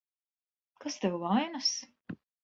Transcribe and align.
Kas 0.83 0.95
tev 1.03 1.15
vainas? 1.23 1.69